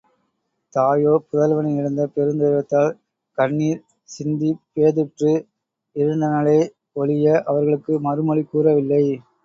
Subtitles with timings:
[0.73, 2.89] தாயோ புதல்வனை இழந்த பெருந்துயரத்தால்,
[3.37, 3.83] கண்ணிர்
[4.09, 5.33] சிந்திப் பேதுற்று
[5.95, 6.59] இருந்தனளே
[6.95, 9.03] ஒழிய, அவர்களுக்கு மறுமொழி கூறவில்லை.